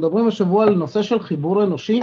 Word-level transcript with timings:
מדברים 0.00 0.28
השבוע 0.28 0.64
על 0.64 0.74
נושא 0.74 1.02
של 1.02 1.20
חיבור 1.20 1.62
אנושי, 1.62 2.00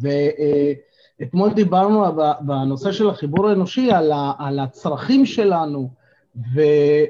ואתמול 0.00 1.52
דיברנו 1.52 2.04
בנושא 2.40 2.92
של 2.92 3.08
החיבור 3.10 3.48
האנושי 3.48 3.92
על, 3.92 4.12
ה, 4.12 4.32
על 4.38 4.58
הצרכים 4.58 5.26
שלנו, 5.26 5.90
ו, 6.54 6.60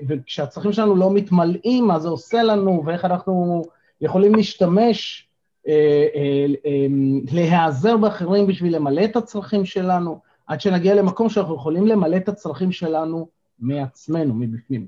וכשהצרכים 0.09 0.73
שלנו 0.73 0.96
לא 0.96 1.11
מתמלאים, 1.11 1.87
מה 1.87 1.99
זה 1.99 2.09
עושה 2.09 2.43
לנו, 2.43 2.82
ואיך 2.87 3.05
אנחנו 3.05 3.63
יכולים 4.00 4.35
להשתמש, 4.35 5.29
אה, 5.68 6.07
אה, 6.14 6.46
אה, 6.67 6.87
להיעזר 7.33 7.96
באחרים 7.96 8.46
בשביל 8.46 8.77
למלא 8.77 9.05
את 9.05 9.17
הצרכים 9.17 9.64
שלנו, 9.64 10.21
עד 10.46 10.61
שנגיע 10.61 10.95
למקום 10.95 11.29
שאנחנו 11.29 11.55
יכולים 11.55 11.87
למלא 11.87 12.17
את 12.17 12.29
הצרכים 12.29 12.73
שלנו 12.73 13.29
מעצמנו, 13.59 14.35
מבפנים. 14.35 14.87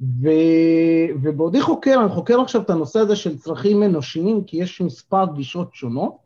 ו... 0.00 0.28
ובעודי 1.22 1.60
חוקר, 1.60 2.00
אני 2.00 2.08
חוקר 2.08 2.40
עכשיו 2.40 2.62
את 2.62 2.70
הנושא 2.70 2.98
הזה 2.98 3.16
של 3.16 3.38
צרכים 3.38 3.82
אנושיים, 3.82 4.44
כי 4.44 4.56
יש 4.56 4.80
מספר 4.80 5.24
גישות 5.34 5.74
שונות, 5.74 6.16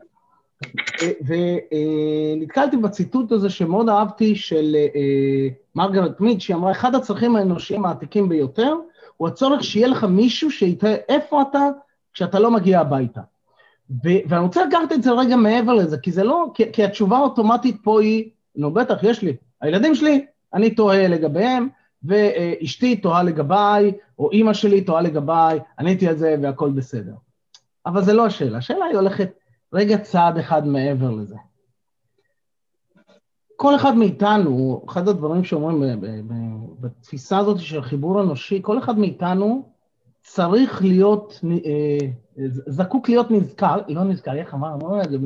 ונתקלתי 1.27 2.77
בציטוט 2.77 3.33
הזה 3.33 3.51
שמאוד 3.51 3.89
אהבתי 3.89 4.37
של 4.37 4.77
אה, 4.77 5.49
מרגרט 5.75 6.21
מיד, 6.21 6.41
שהיא 6.41 6.57
אמרה, 6.57 6.73
אחד 6.73 6.95
הצרכים 6.95 7.37
האנושיים 7.37 7.85
העתיקים 7.85 8.29
ביותר, 8.29 8.75
הוא 9.17 9.29
הצורך 9.29 9.65
שיהיה 9.65 9.89
לך 9.89 10.05
מישהו 10.05 10.51
שיתראה 10.51 10.97
איפה 11.09 11.43
אתה 11.43 11.69
כשאתה 12.15 12.39
לא 12.39 12.51
מגיע 12.51 12.81
הביתה. 12.81 13.21
ואני 14.05 14.41
רוצה 14.41 14.65
לקחת 14.65 14.93
את 14.93 15.03
זה 15.03 15.13
רגע 15.13 15.37
מעבר 15.37 15.75
לזה, 15.75 15.99
כי 15.99 16.13
זה 16.13 16.25
לא, 16.25 16.47
כי, 16.55 16.73
כי 16.73 16.85
התשובה 16.85 17.17
האוטומטית 17.17 17.77
פה 17.83 18.01
היא, 18.01 18.31
נו 18.57 18.71
בטח, 18.71 18.99
יש 19.03 19.23
לי. 19.23 19.37
הילדים 19.61 19.95
שלי, 19.95 20.27
אני 20.55 20.75
טועה 20.75 21.09
לגביהם, 21.09 21.69
ואשתי 22.05 22.97
טועה 22.97 23.23
לגביי, 23.23 23.93
או 24.19 24.31
אימא 24.31 24.53
שלי 24.53 24.85
טועה 24.85 25.03
לגביי, 25.03 25.59
עניתי 25.79 26.09
על 26.09 26.17
זה 26.17 26.37
והכל 26.43 26.71
בסדר. 26.71 27.15
אבל 27.87 28.05
זה 28.05 28.13
לא 28.13 28.27
השאלה, 28.27 28.59
השאלה 28.59 28.85
היא 28.85 28.97
הולכת 28.97 29.31
רגע 29.73 29.99
צעד 29.99 30.39
אחד 30.39 30.67
מעבר 30.67 31.11
לזה. 31.11 31.37
כל 33.57 33.77
אחד 33.77 33.97
מאיתנו, 33.97 34.85
אחד 34.89 35.09
הדברים 35.09 35.45
שאומרים 35.45 35.83
בתפיסה 36.81 37.39
הזאת 37.39 37.61
של 37.61 37.83
חיבור 37.83 38.23
אנושי, 38.23 38.59
כל 38.63 38.79
אחד 38.79 38.99
מאיתנו 38.99 39.69
צריך 40.23 40.83
להיות, 40.83 41.41
אה, 41.67 41.99
זקוק 42.67 43.09
להיות 43.09 43.31
נזכר, 43.31 43.77
לא 43.89 44.05
נזכר, 44.05 44.37
איך 44.37 44.55
אמר, 44.55 44.75
אמרו 44.75 45.01
את 45.01 45.11
זה 45.11 45.17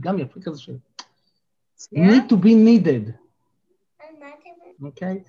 גם 0.00 0.18
יפה 0.18 0.40
כזה 0.40 0.60
של... 0.60 0.76
need 1.94 2.30
to 2.30 2.36
be 2.36 2.52
needed. 2.66 3.10
אוקיי? 4.82 5.22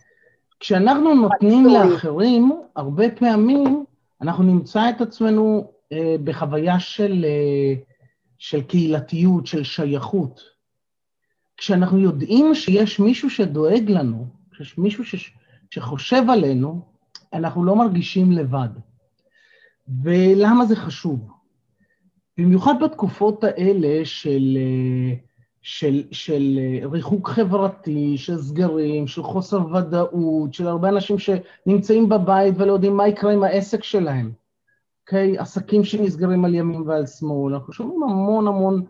כשאנחנו 0.60 1.16
נותנים 1.16 1.66
לאחרים, 1.66 2.52
הרבה 2.76 3.10
פעמים 3.10 3.86
אנחנו 4.22 4.44
נמצא 4.44 4.90
את 4.90 5.02
עצמנו 5.02 5.72
אה, 5.92 6.16
בחוויה 6.24 6.80
של, 6.80 7.26
אה, 7.26 7.74
של 8.38 8.62
קהילתיות, 8.62 9.48
של 9.48 9.64
שייכות. 9.64 10.42
כשאנחנו 11.58 12.00
יודעים 12.00 12.56
שיש 12.56 13.00
מישהו 13.00 13.30
שדואג 13.30 13.92
לנו, 13.92 14.28
שיש 14.54 14.78
מישהו 14.78 15.06
ש, 15.06 15.32
שחושב 15.72 16.24
עלינו, 16.30 16.82
אנחנו 17.34 17.64
לא 17.64 17.76
מרגישים 17.76 18.32
לבד. 18.32 18.70
ולמה 20.04 20.66
זה 20.66 20.76
חשוב? 20.76 21.32
במיוחד 22.38 22.74
בתקופות 22.84 23.44
האלה 23.44 24.06
של... 24.06 24.58
אה, 24.58 25.27
של, 25.68 26.04
של 26.12 26.60
אה, 26.60 26.88
ריחוק 26.90 27.30
חברתי, 27.30 28.18
של 28.18 28.38
סגרים, 28.38 29.08
של 29.08 29.24
חוסר 29.24 29.76
ודאות, 29.76 30.54
של 30.54 30.68
הרבה 30.68 30.90
אנשים 30.90 31.18
שנמצאים 31.20 32.10
בבית 32.10 32.56
ולא 32.58 32.74
יודעים 32.74 32.98
מה 32.98 33.08
יקרה 33.08 33.34
עם 33.34 33.44
העסק 33.44 33.84
שלהם. 33.84 34.32
אוקיי? 35.02 35.38
Okay? 35.38 35.42
עסקים 35.42 35.84
שנסגרים 35.84 36.46
על 36.46 36.56
ימין 36.56 36.82
ועל 36.82 37.06
שמאל, 37.06 37.54
אנחנו 37.54 37.74
שומעים 37.74 38.04
המון 38.04 38.48
המון 38.48 38.86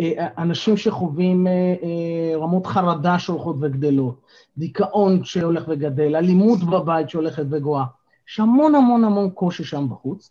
אה, 0.00 0.28
אנשים 0.38 0.76
שחווים 0.76 1.46
אה, 1.46 2.36
רמות 2.36 2.66
חרדה 2.66 3.18
שהולכות 3.18 3.56
וגדלות, 3.60 4.20
דיכאון 4.58 5.24
שהולך 5.24 5.64
וגדל, 5.68 6.16
אלימות 6.16 6.58
בבית 6.64 7.10
שהולכת 7.10 7.44
וגואה. 7.50 7.84
יש 8.28 8.40
המון 8.40 8.74
המון 8.74 9.04
המון 9.04 9.30
קושי 9.30 9.64
שם 9.64 9.86
בחוץ, 9.90 10.30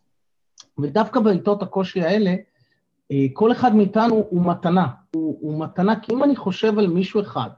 ודווקא 0.80 1.20
בעיתות 1.20 1.64
הקושי 1.64 2.02
האלה, 2.02 2.36
כל 3.34 3.52
אחד 3.52 3.76
מאיתנו 3.76 4.26
הוא 4.30 4.46
מתנה, 4.46 4.88
הוא, 5.16 5.38
הוא 5.42 5.60
מתנה, 5.60 6.00
כי 6.00 6.14
אם 6.14 6.24
אני 6.24 6.36
חושב 6.36 6.80
על 6.80 6.88
מישהו 6.88 7.22
אחד, 7.22 7.50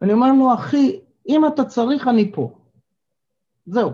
ואני 0.00 0.12
אומר 0.12 0.32
לו, 0.32 0.54
אחי, 0.54 1.00
אם 1.28 1.46
אתה 1.46 1.64
צריך, 1.64 2.08
אני 2.08 2.32
פה. 2.32 2.50
זהו. 3.66 3.90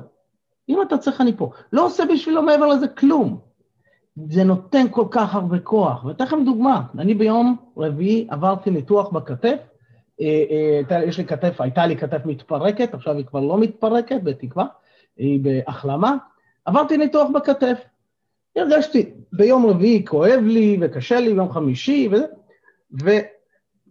אם 0.69 0.83
אתה 0.83 0.99
צריך, 0.99 1.21
אני 1.21 1.37
פה. 1.37 1.51
לא 1.73 1.87
עושה 1.87 2.05
בשבילו 2.13 2.43
מעבר 2.43 2.67
לזה 2.67 2.89
כלום. 2.89 3.39
זה 4.29 4.45
נותן 4.45 4.87
כל 4.91 5.05
כך 5.11 5.35
הרבה 5.35 5.59
כוח. 5.59 6.05
ואתן 6.05 6.25
לכם 6.25 6.45
דוגמה, 6.45 6.83
אני 6.99 7.15
ביום 7.15 7.57
רביעי 7.77 8.27
עברתי 8.31 8.71
ניתוח 8.71 9.09
בכתף, 9.09 9.59
אה, 10.21 10.45
אה, 10.91 11.05
יש 11.05 11.19
לי 11.19 11.25
כתף, 11.25 11.61
הייתה 11.61 11.87
לי 11.87 11.97
כתף 11.97 12.27
מתפרקת, 12.27 12.95
עכשיו 12.95 13.17
היא 13.17 13.25
כבר 13.25 13.41
לא 13.41 13.59
מתפרקת, 13.59 14.23
בתקווה, 14.23 14.67
היא 15.17 15.41
בהחלמה. 15.41 16.17
עברתי 16.65 16.97
ניתוח 16.97 17.31
בכתף. 17.35 17.85
הרגשתי, 18.57 19.11
ביום 19.33 19.67
רביעי 19.67 20.05
כואב 20.07 20.41
לי 20.43 20.79
וקשה 20.81 21.21
לי, 21.21 21.35
ביום 21.35 21.53
חמישי, 21.53 22.09
וזה, 22.13 22.27
ו... 23.05 23.11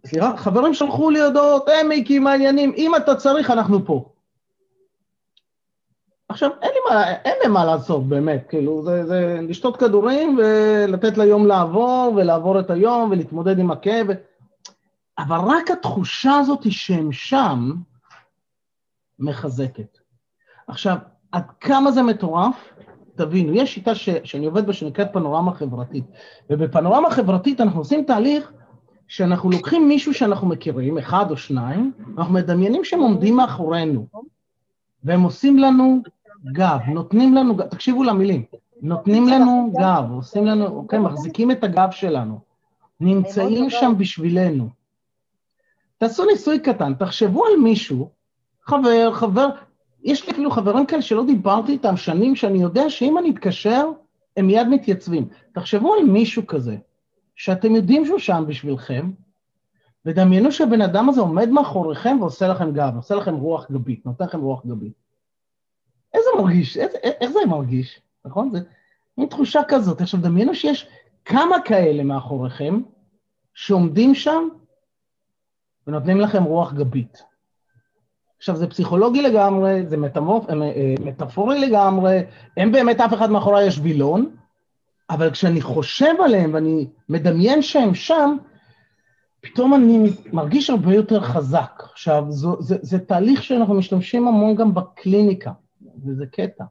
סליחה, 0.06 0.36
חברים 0.36 0.74
שלחו 0.74 1.10
לי 1.10 1.20
הודעות, 1.20 1.68
היי 1.68 1.82
מיקי, 1.82 2.18
מה 2.18 2.32
העניינים? 2.32 2.72
אם 2.76 2.96
אתה 2.96 3.14
צריך, 3.14 3.50
אנחנו 3.50 3.86
פה. 3.86 4.10
עכשיו, 6.28 6.50
אין 6.62 6.70
לי 6.70 6.78
מה, 6.90 7.10
אין 7.10 7.34
לי 7.42 7.48
מה 7.48 7.64
לעשות, 7.64 8.08
באמת, 8.08 8.44
כאילו, 8.48 8.82
זה, 8.82 9.06
זה 9.06 9.38
לשתות 9.42 9.76
כדורים 9.76 10.38
ולתת 10.38 11.18
ליום 11.18 11.46
לעבור, 11.46 12.12
ולעבור 12.16 12.60
את 12.60 12.70
היום, 12.70 13.10
ולהתמודד 13.10 13.58
עם 13.58 13.70
הכאב, 13.70 14.06
אבל 15.18 15.36
רק 15.36 15.70
התחושה 15.70 16.36
הזאת 16.36 16.72
שהם 16.72 17.12
שם, 17.12 17.72
מחזקת. 19.18 19.98
עכשיו, 20.68 20.96
עד 21.32 21.44
כמה 21.60 21.90
זה 21.90 22.02
מטורף? 22.02 22.72
תבינו, 23.14 23.54
יש 23.54 23.74
שיטה 23.74 23.94
ש, 23.94 24.08
שאני 24.24 24.46
עובד 24.46 24.66
בה 24.66 24.72
שנקראת 24.72 25.12
פנורמה 25.12 25.54
חברתית, 25.54 26.04
ובפנורמה 26.50 27.10
חברתית 27.10 27.60
אנחנו 27.60 27.80
עושים 27.80 28.04
תהליך 28.04 28.52
שאנחנו 29.08 29.50
לוקחים 29.50 29.88
מישהו 29.88 30.14
שאנחנו 30.14 30.48
מכירים, 30.48 30.98
אחד 30.98 31.30
או 31.30 31.36
שניים, 31.36 31.92
ואנחנו 32.16 32.34
מדמיינים 32.34 32.84
שהם 32.84 33.00
עומדים 33.00 33.36
מאחורינו, 33.36 34.06
והם 35.04 35.22
עושים 35.22 35.58
לנו 35.58 36.02
גב, 36.44 36.78
נותנים 36.88 37.34
לנו, 37.34 37.54
תקשיבו 37.70 38.04
למילים, 38.04 38.44
נותנים 38.82 39.28
לנו 39.28 39.72
גב, 39.80 40.04
עושים 40.10 40.46
לנו, 40.46 40.66
אוקיי, 40.66 40.98
מחזיקים 40.98 41.50
את 41.50 41.64
הגב 41.64 41.88
שלנו, 41.90 42.40
נמצאים 43.00 43.70
שם 43.70 43.92
בשבילנו. 43.98 44.68
תעשו 45.98 46.24
ניסוי 46.24 46.58
קטן, 46.58 46.94
תחשבו 46.94 47.44
על 47.46 47.56
מישהו, 47.62 48.10
חבר, 48.62 49.12
חבר, 49.14 49.48
יש 50.04 50.26
לי 50.26 50.32
אפילו 50.32 50.50
חברים 50.50 50.86
כאלה 50.86 51.02
שלא 51.02 51.24
דיברתי 51.26 51.72
איתם 51.72 51.96
שנים, 51.96 52.36
שאני 52.36 52.62
יודע 52.62 52.90
שאם 52.90 53.18
אני 53.18 53.30
אתקשר, 53.30 53.90
הם 54.36 54.46
מיד 54.46 54.68
מתייצבים. 54.68 55.28
תחשבו 55.52 55.94
על 55.94 56.04
מישהו 56.04 56.46
כזה, 56.46 56.76
שאתם 57.36 57.74
יודעים 57.74 58.06
שהוא 58.06 58.18
שם 58.18 58.44
בשבילכם, 58.48 59.10
ודמיינו 60.06 60.52
שהבן 60.52 60.82
אדם 60.82 61.08
הזה 61.08 61.20
עומד 61.20 61.48
מאחוריכם 61.48 62.16
ועושה 62.20 62.48
לכם 62.48 62.72
גב, 62.72 62.96
עושה 62.96 63.14
לכם 63.14 63.34
רוח 63.34 63.70
גבית, 63.70 64.06
נותן 64.06 64.24
לכם 64.24 64.40
רוח 64.40 64.66
גבית. 64.66 64.92
איזה 66.14 66.28
מרגיש, 66.38 66.76
איזה, 66.76 66.98
איך 67.02 67.30
זה 67.30 67.38
מרגיש, 67.48 68.00
נכון? 68.24 68.50
זה 68.52 68.58
מין 69.18 69.28
תחושה 69.28 69.60
כזאת. 69.68 70.00
עכשיו, 70.00 70.20
דמיינו 70.20 70.54
שיש 70.54 70.88
כמה 71.24 71.56
כאלה 71.64 72.04
מאחוריכם 72.04 72.80
שעומדים 73.54 74.14
שם 74.14 74.48
ונותנים 75.86 76.20
לכם 76.20 76.44
רוח 76.44 76.72
גבית. 76.72 77.22
עכשיו, 78.44 78.56
זה 78.56 78.66
פסיכולוגי 78.66 79.22
לגמרי, 79.22 79.86
זה 79.86 79.96
מטמופ, 79.96 80.50
אה, 80.50 80.54
מטאפורי 81.00 81.60
לגמרי, 81.60 82.20
אין 82.56 82.72
באמת 82.72 83.00
אף 83.00 83.14
אחד 83.14 83.30
מאחורי 83.30 83.64
יש 83.64 83.78
וילון, 83.82 84.36
אבל 85.10 85.30
כשאני 85.30 85.60
חושב 85.60 86.14
עליהם 86.24 86.54
ואני 86.54 86.86
מדמיין 87.08 87.62
שהם 87.62 87.94
שם, 87.94 88.36
פתאום 89.40 89.74
אני 89.74 90.10
מרגיש 90.32 90.70
הרבה 90.70 90.94
יותר 90.94 91.20
חזק. 91.20 91.82
עכשיו, 91.92 92.24
זו, 92.28 92.56
זה, 92.60 92.76
זה 92.82 92.98
תהליך 92.98 93.42
שאנחנו 93.42 93.74
משתמשים 93.74 94.28
המון 94.28 94.54
גם 94.54 94.74
בקליניקה, 94.74 95.52
וזה 96.04 96.26
קטע. 96.26 96.64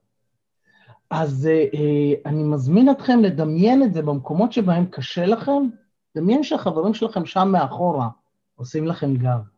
אז 1.10 1.50
אה, 1.52 1.66
אה 1.74 2.14
אני 2.26 2.44
מזמין 2.44 2.90
אתכם 2.90 3.20
לדמיין 3.20 3.84
את 3.84 3.94
זה 3.94 4.02
במקומות 4.02 4.52
שבהם 4.54 4.86
קשה 4.86 5.26
לכם, 5.26 5.62
דמיין 6.16 6.44
שהחברים 6.44 6.94
שלכם 6.94 7.26
שם 7.26 7.48
מאחורה 7.52 8.10
עושים 8.56 8.88
לכם 8.88 9.16
גב. 9.16 9.53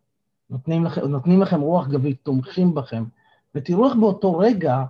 נותנים 0.49 0.85
לכם, 0.85 1.01
נותנים 1.01 1.41
לכם 1.41 1.61
רוח 1.61 1.87
גבית, 1.87 2.17
תומכים 2.23 2.75
בכם, 2.75 3.03
ותראו 3.55 3.87
איך 3.87 3.95
באותו 3.95 4.37
רגע, 4.37 4.83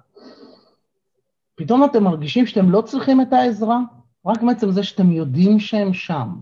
פתאום 1.55 1.85
אתם 1.85 2.03
מרגישים 2.03 2.45
שאתם 2.45 2.69
לא 2.69 2.81
צריכים 2.81 3.21
את 3.21 3.33
העזרה, 3.33 3.79
רק 4.25 4.41
מעצם 4.41 4.71
זה 4.71 4.83
שאתם 4.83 5.11
יודעים 5.11 5.59
שהם 5.59 5.93
שם. 5.93 6.39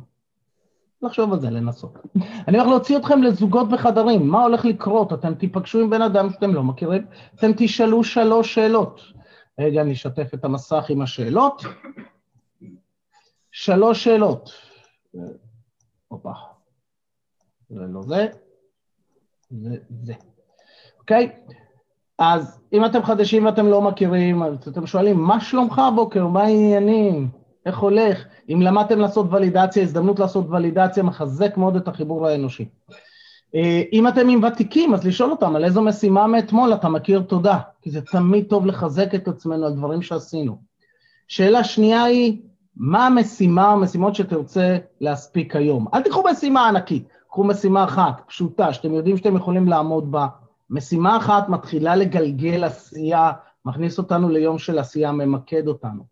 לחשוב 1.01 1.33
על 1.33 1.39
זה, 1.39 1.49
לנסות. 1.49 1.97
אני 2.47 2.57
הולך 2.57 2.69
להוציא 2.69 2.97
אתכם 2.97 3.23
לזוגות 3.23 3.69
בחדרים, 3.69 4.27
מה 4.27 4.43
הולך 4.43 4.65
לקרות? 4.65 5.13
אתם 5.13 5.35
תיפגשו 5.35 5.79
עם 5.79 5.89
בן 5.89 6.01
אדם 6.01 6.29
שאתם 6.29 6.53
לא 6.53 6.63
מכירים, 6.63 7.05
אתם 7.35 7.51
תשאלו 7.57 8.03
שלוש 8.03 8.53
שאלות. 8.53 9.01
רגע, 9.59 9.81
אני 9.81 9.93
אשתף 9.93 10.33
את 10.33 10.45
המסך 10.45 10.85
עם 10.89 11.01
השאלות. 11.01 11.63
שלוש 13.51 14.03
שאלות. 14.03 14.51
הופה. 16.07 16.31
זה 17.69 17.79
לא 17.79 18.01
זה, 18.01 18.27
זה 19.61 19.75
זה. 20.03 20.13
אוקיי? 20.99 21.31
אז 22.19 22.59
אם 22.73 22.85
אתם 22.85 23.03
חדשים 23.03 23.45
ואתם 23.45 23.67
לא 23.67 23.81
מכירים, 23.81 24.43
אז 24.43 24.67
אתם 24.67 24.87
שואלים, 24.87 25.17
מה 25.17 25.39
שלומך 25.39 25.79
הבוקר? 25.79 26.27
מה 26.27 26.43
העניינים? 26.43 27.29
איך 27.65 27.77
הולך? 27.77 28.25
אם 28.49 28.61
למדתם 28.61 28.99
לעשות 28.99 29.27
ולידציה, 29.31 29.83
הזדמנות 29.83 30.19
לעשות 30.19 30.45
ולידציה, 30.49 31.03
מחזק 31.03 31.57
מאוד 31.57 31.75
את 31.75 31.87
החיבור 31.87 32.27
האנושי. 32.27 32.65
אה, 33.55 33.81
אם 33.93 34.07
אתם 34.07 34.29
עם 34.29 34.43
ותיקים, 34.43 34.93
אז 34.93 35.07
לשאול 35.07 35.31
אותם 35.31 35.55
על 35.55 35.65
איזו 35.65 35.81
משימה 35.81 36.27
מאתמול 36.27 36.73
אתה 36.73 36.89
מכיר 36.89 37.21
תודה, 37.21 37.59
כי 37.81 37.91
זה 37.91 38.01
תמיד 38.01 38.45
טוב 38.45 38.65
לחזק 38.65 39.15
את 39.15 39.27
עצמנו 39.27 39.65
על 39.65 39.73
דברים 39.73 40.01
שעשינו. 40.01 40.57
שאלה 41.27 41.63
שנייה 41.63 42.03
היא, 42.03 42.41
מה 42.75 43.05
המשימה 43.05 43.67
או 43.67 43.73
המשימות 43.73 44.15
שתרצה 44.15 44.77
להספיק 45.01 45.55
היום? 45.55 45.87
אל 45.93 46.01
תיקחו 46.01 46.23
משימה 46.31 46.67
ענקית, 46.67 47.07
קחו 47.33 47.43
משימה 47.43 47.83
אחת, 47.83 48.21
פשוטה, 48.27 48.73
שאתם 48.73 48.93
יודעים 48.93 49.17
שאתם 49.17 49.35
יכולים 49.35 49.67
לעמוד 49.67 50.11
בה. 50.11 50.27
משימה 50.69 51.17
אחת 51.17 51.49
מתחילה 51.49 51.95
לגלגל 51.95 52.63
עשייה, 52.63 53.31
מכניס 53.65 53.97
אותנו 53.97 54.29
ליום 54.29 54.57
של 54.57 54.79
עשייה, 54.79 55.11
ממקד 55.11 55.67
אותנו. 55.67 56.03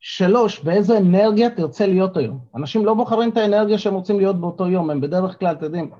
שלוש, 0.00 0.60
באיזו 0.60 0.96
אנרגיה 0.96 1.50
תרצה 1.50 1.86
להיות 1.86 2.16
היום? 2.16 2.38
אנשים 2.56 2.86
לא 2.86 2.94
בוחרים 2.94 3.30
את 3.30 3.36
האנרגיה 3.36 3.78
שהם 3.78 3.94
רוצים 3.94 4.18
להיות 4.18 4.40
באותו 4.40 4.66
יום, 4.66 4.90
הם 4.90 5.00
בדרך 5.00 5.38
כלל, 5.38 5.54
אתם 5.54 5.64
יודעים, 5.64 5.90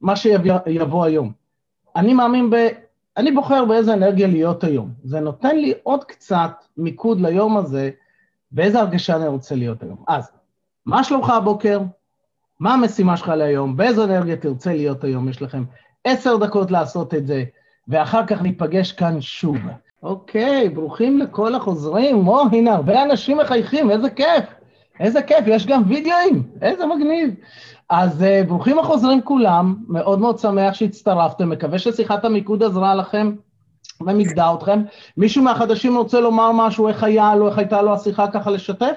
מה 0.00 0.16
שיבוא 0.16 1.04
היום. 1.04 1.32
אני 1.96 2.14
מאמין 2.14 2.50
ב... 2.50 2.56
אני 3.16 3.32
בוחר 3.32 3.64
באיזה 3.64 3.94
אנרגיה 3.94 4.26
להיות 4.26 4.64
היום. 4.64 4.90
זה 5.04 5.20
נותן 5.20 5.56
לי 5.56 5.74
עוד 5.82 6.04
קצת 6.04 6.64
מיקוד 6.76 7.20
ליום 7.20 7.56
הזה, 7.56 7.90
באיזה 8.52 8.80
הרגשה 8.80 9.16
אני 9.16 9.26
רוצה 9.26 9.54
להיות 9.54 9.82
היום. 9.82 10.04
אז, 10.08 10.30
מה 10.86 11.04
שלומך 11.04 11.30
הבוקר? 11.30 11.80
מה 12.60 12.74
המשימה 12.74 13.16
שלך 13.16 13.28
להיום? 13.28 13.76
באיזו 13.76 14.04
אנרגיה 14.04 14.36
תרצה 14.36 14.74
להיות 14.74 15.04
היום? 15.04 15.28
יש 15.28 15.42
לכם 15.42 15.64
עשר 16.04 16.36
דקות 16.36 16.70
לעשות 16.70 17.14
את 17.14 17.26
זה, 17.26 17.44
ואחר 17.88 18.26
כך 18.26 18.42
ניפגש 18.42 18.92
כאן 18.92 19.20
שוב. 19.20 19.56
אוקיי, 20.02 20.68
ברוכים 20.68 21.18
לכל 21.18 21.54
החוזרים. 21.54 22.28
או, 22.28 22.42
הנה, 22.52 22.74
הרבה 22.74 23.02
אנשים 23.02 23.38
מחייכים, 23.38 23.90
איזה 23.90 24.10
כיף. 24.10 24.44
איזה 25.00 25.22
כיף, 25.22 25.44
יש 25.46 25.66
גם 25.66 25.82
וידאוים, 25.86 26.42
איזה 26.62 26.86
מגניב. 26.86 27.34
אז 27.88 28.22
uh, 28.22 28.46
ברוכים 28.48 28.78
החוזרים 28.78 29.22
כולם, 29.22 29.76
מאוד 29.88 30.18
מאוד 30.18 30.38
שמח 30.38 30.74
שהצטרפתם, 30.74 31.50
מקווה 31.50 31.78
ששיחת 31.78 32.24
המיקוד 32.24 32.62
עזרה 32.62 32.94
לכם 32.94 33.32
ומיגדה 34.00 34.54
אתכם. 34.54 34.82
מישהו 35.16 35.42
מהחדשים 35.42 35.96
רוצה 35.96 36.20
לומר 36.20 36.52
משהו, 36.52 36.88
איך 36.88 37.02
היה 37.02 37.34
לו, 37.34 37.48
איך 37.48 37.58
הייתה 37.58 37.82
לו 37.82 37.94
השיחה 37.94 38.30
ככה 38.30 38.50
לשתף? 38.50 38.96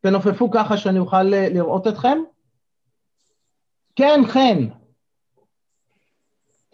תנופפו 0.00 0.50
ככה 0.50 0.76
שאני 0.76 0.98
אוכל 0.98 1.34
אה, 1.34 1.48
לראות 1.52 1.86
אתכם. 1.86 2.18
כן, 3.96 4.20
חן. 4.28 4.68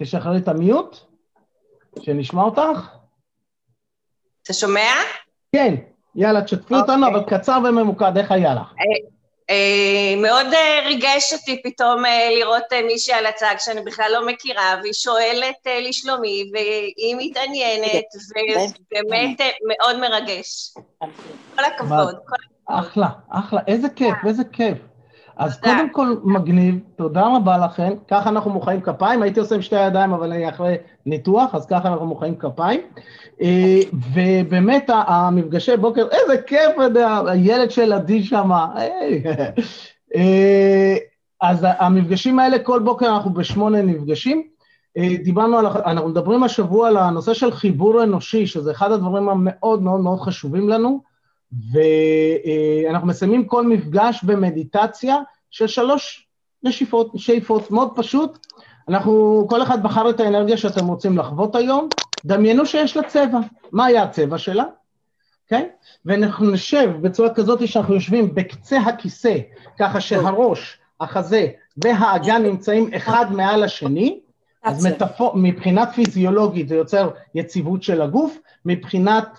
תשחררי 0.02 0.38
את 0.38 0.48
המיוט, 0.48 0.96
שנשמע 2.00 2.42
אותך. 2.42 2.88
אתה 4.42 4.52
שומע? 4.52 4.90
כן, 5.56 5.74
יאללה, 6.14 6.42
תשתפי 6.42 6.74
אותנו, 6.74 7.06
אבל 7.06 7.22
קצר 7.26 7.58
וממוקד, 7.64 8.16
איך 8.16 8.32
היה 8.32 8.54
לך? 8.54 8.72
אה, 8.80 9.08
אה, 9.50 10.22
מאוד 10.22 10.46
אה, 10.46 10.80
ריגש 10.86 11.32
אותי 11.32 11.62
פתאום 11.62 12.02
לראות 12.38 12.72
מישהי 12.86 13.14
על 13.14 13.26
הצג 13.26 13.54
שאני 13.58 13.80
בכלל 13.80 14.10
לא 14.12 14.26
מכירה, 14.26 14.74
והיא 14.82 14.92
שואלת 14.92 15.66
לשלומי, 15.88 16.50
והיא 16.52 17.16
מתעניינת, 17.18 18.04
ובאמת 18.90 19.40
מאוד 19.68 19.98
מרגש. 19.98 20.74
כל 21.54 21.64
הכבוד. 21.64 22.16
אחלה, 22.68 23.08
אחלה, 23.30 23.60
איזה 23.66 23.88
כיף, 23.88 24.14
איזה 24.26 24.42
כיף. 24.52 24.78
אז 25.36 25.58
תודה. 25.60 25.76
קודם 25.76 25.90
כל, 25.90 26.14
מגניב, 26.24 26.78
תודה 26.96 27.36
רבה 27.36 27.58
לכם. 27.58 27.92
ככה 28.08 28.28
אנחנו 28.28 28.50
מוחאים 28.50 28.80
כפיים, 28.80 29.22
הייתי 29.22 29.40
עושה 29.40 29.54
עם 29.54 29.62
שתי 29.62 29.86
ידיים, 29.86 30.12
אבל 30.12 30.32
אני 30.32 30.48
אחרי 30.48 30.76
ניתוח, 31.06 31.54
אז 31.54 31.66
ככה 31.66 31.88
אנחנו 31.88 32.06
מוחאים 32.06 32.36
כפיים. 32.36 32.80
אה, 33.42 33.80
ובאמת, 34.14 34.90
המפגשי 35.06 35.76
בוקר, 35.76 36.06
איזה 36.10 36.42
כיף, 36.42 36.70
הילד 37.26 37.70
של 37.70 37.92
עדי 37.92 38.22
שם. 38.22 38.50
אה, 40.16 40.96
אז 41.40 41.66
המפגשים 41.78 42.38
האלה, 42.38 42.58
כל 42.58 42.78
בוקר 42.78 43.06
אנחנו 43.06 43.32
בשמונה 43.34 43.82
נפגשים. 43.82 44.42
אה, 44.98 45.08
דיברנו 45.24 45.58
על, 45.58 45.66
אנחנו 45.66 46.08
מדברים 46.08 46.42
השבוע 46.42 46.88
על 46.88 46.96
הנושא 46.96 47.34
של 47.34 47.50
חיבור 47.50 48.02
אנושי, 48.02 48.46
שזה 48.46 48.70
אחד 48.70 48.92
הדברים 48.92 49.28
המאוד 49.28 49.82
מאוד 49.82 50.00
מאוד 50.00 50.20
חשובים 50.20 50.68
לנו. 50.68 51.11
ואנחנו 51.72 53.08
מסיימים 53.08 53.46
כל 53.46 53.66
מפגש 53.66 54.24
במדיטציה 54.24 55.16
של 55.50 55.66
שלוש 55.66 56.26
נשיפות, 56.62 57.12
שאיפות, 57.16 57.70
מאוד 57.70 57.88
פשוט. 57.94 58.46
אנחנו, 58.88 59.46
כל 59.50 59.62
אחד 59.62 59.82
בחר 59.82 60.10
את 60.10 60.20
האנרגיה 60.20 60.56
שאתם 60.56 60.86
רוצים 60.86 61.18
לחוות 61.18 61.56
היום, 61.56 61.88
דמיינו 62.24 62.66
שיש 62.66 62.96
לה 62.96 63.02
צבע. 63.02 63.38
מה 63.72 63.86
היה 63.86 64.02
הצבע 64.02 64.38
שלה? 64.38 64.64
אוקיי? 65.44 65.62
Okay? 65.62 65.86
ואנחנו 66.06 66.50
נשב 66.50 66.90
בצורה 67.00 67.34
כזאת 67.34 67.68
שאנחנו 67.68 67.94
יושבים 67.94 68.34
בקצה 68.34 68.78
הכיסא, 68.78 69.36
ככה 69.78 70.00
שהראש, 70.00 70.78
החזה 71.00 71.46
והאגן 71.76 72.42
נמצאים 72.42 72.94
אחד 72.94 73.26
מעל 73.30 73.64
השני, 73.64 74.20
אז 74.62 74.86
מטפור, 74.86 75.32
מבחינת 75.36 75.88
פיזיולוגית 75.94 76.68
זה 76.68 76.74
יוצר 76.74 77.10
יציבות 77.34 77.82
של 77.82 78.02
הגוף, 78.02 78.38
מבחינת 78.64 79.38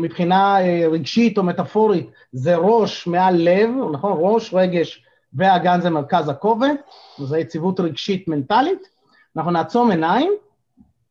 מבחינה 0.00 0.60
אה, 0.60 0.88
רגשית 0.90 1.38
או 1.38 1.42
מטאפורית 1.42 2.10
זה 2.32 2.56
ראש 2.56 3.06
מעל 3.06 3.36
לב, 3.38 3.70
נכון? 3.92 4.12
ראש, 4.16 4.54
רגש 4.54 5.04
והאגן 5.32 5.80
זה 5.80 5.90
מרכז 5.90 6.28
הכובד, 6.28 6.74
זו 7.18 7.36
יציבות 7.36 7.80
רגשית 7.80 8.28
מנטלית. 8.28 8.88
אנחנו 9.36 9.50
נעצום 9.50 9.90
עיניים, 9.90 10.32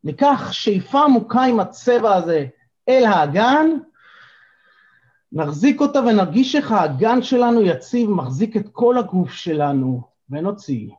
ניקח 0.04 0.52
שאיפה 0.52 1.04
עמוקה 1.04 1.44
עם 1.44 1.60
הצבע 1.60 2.16
הזה 2.16 2.46
אל 2.90 3.06
האגן, 3.06 3.68
נחזיק 5.31 5.81
אותה 5.81 6.00
ונרגיש 6.00 6.56
איך 6.56 6.72
האגן 6.72 7.22
שלנו 7.22 7.62
יציב, 7.62 8.10
מחזיק 8.10 8.58
את 8.58 8.70
כל 8.72 8.98
הגוף 8.98 9.31
שלנו, 9.31 10.02
ונוציא. 10.30 10.90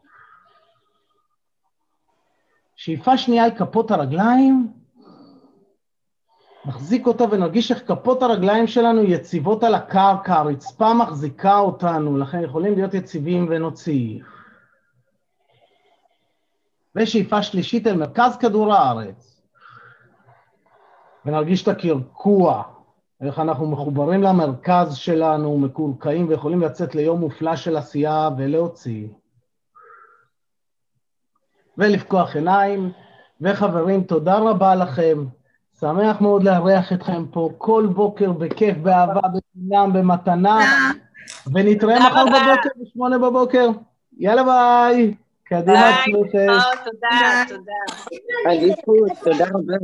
שאיפה 2.76 3.18
שנייה 3.18 3.44
על 3.44 3.50
כפות 3.58 3.90
הרגליים, 3.90 4.77
נחזיק 6.66 7.06
אותה 7.06 7.24
ונרגיש 7.30 7.72
איך 7.72 7.88
כפות 7.88 8.22
הרגליים 8.22 8.66
שלנו 8.66 9.02
יציבות 9.02 9.64
על 9.64 9.74
הקרקע, 9.74 10.34
הרצפה 10.34 10.94
מחזיקה 10.94 11.58
אותנו, 11.58 12.18
לכן 12.18 12.42
יכולים 12.42 12.74
להיות 12.74 12.94
יציבים 12.94 13.46
ונוציא. 13.50 14.20
ושאיפה 16.94 17.42
שלישית 17.42 17.86
אל 17.86 17.96
מרכז 17.96 18.36
כדור 18.36 18.74
הארץ, 18.74 19.42
ונרגיש 21.24 21.62
את 21.62 21.68
הקרקוע, 21.68 22.62
איך 23.20 23.38
אנחנו 23.38 23.66
מחוברים 23.66 24.22
למרכז 24.22 24.96
שלנו, 24.96 25.58
מקורקעים 25.58 26.28
ויכולים 26.28 26.60
לצאת 26.60 26.94
ליום 26.94 27.20
מופלא 27.20 27.56
של 27.56 27.76
עשייה 27.76 28.28
ולהוציא. 28.38 29.08
ולפקוח 31.78 32.36
עיניים, 32.36 32.92
וחברים, 33.40 34.04
תודה 34.04 34.38
רבה 34.38 34.74
לכם. 34.74 35.24
שמח 35.80 36.20
מאוד 36.20 36.42
לארח 36.42 36.92
אתכם 36.92 37.26
פה 37.30 37.50
כל 37.58 37.88
בוקר 37.94 38.32
בכיף, 38.32 38.76
באהבה, 38.76 39.20
בחינם, 39.20 39.92
במתנה, 39.92 40.58
ונתראה 41.54 41.98
מחר 42.10 42.24
בבוקר 42.24 42.68
בשמונה 42.82 43.18
בבוקר. 43.18 43.68
יאללה 44.18 44.44
ביי. 44.44 45.14
קדימה, 45.44 45.90
ביי, 46.06 46.12
תודה, 46.32 47.44
תודה. 47.48 47.72
תודה 49.24 49.44
רבה. 49.44 49.74